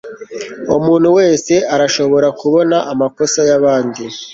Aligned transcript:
umuntu 0.77 1.07
wese 1.17 1.53
arashobora 1.75 2.27
kubona 2.39 2.77
amakosa 2.91 3.39
yabandi 3.49 4.03